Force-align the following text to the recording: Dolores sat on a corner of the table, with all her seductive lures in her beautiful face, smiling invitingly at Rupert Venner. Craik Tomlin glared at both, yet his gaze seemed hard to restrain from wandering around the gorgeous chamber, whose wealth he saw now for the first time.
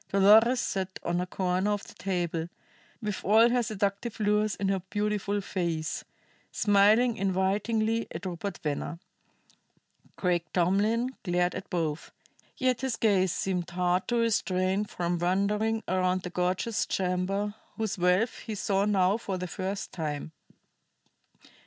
Dolores 0.11 0.59
sat 0.59 0.97
on 1.03 1.21
a 1.21 1.27
corner 1.27 1.69
of 1.69 1.83
the 1.83 1.93
table, 1.93 2.49
with 3.03 3.23
all 3.23 3.49
her 3.51 3.61
seductive 3.61 4.19
lures 4.19 4.55
in 4.55 4.67
her 4.69 4.81
beautiful 4.89 5.41
face, 5.41 6.03
smiling 6.51 7.17
invitingly 7.17 8.07
at 8.09 8.25
Rupert 8.25 8.57
Venner. 8.63 8.97
Craik 10.15 10.51
Tomlin 10.53 11.15
glared 11.21 11.53
at 11.53 11.69
both, 11.69 12.11
yet 12.57 12.81
his 12.81 12.95
gaze 12.95 13.31
seemed 13.31 13.69
hard 13.69 14.07
to 14.07 14.15
restrain 14.15 14.85
from 14.85 15.19
wandering 15.19 15.83
around 15.87 16.23
the 16.23 16.31
gorgeous 16.31 16.87
chamber, 16.87 17.53
whose 17.77 17.99
wealth 17.99 18.39
he 18.39 18.55
saw 18.55 18.85
now 18.85 19.17
for 19.17 19.37
the 19.37 19.45
first 19.45 19.91
time. 19.91 20.31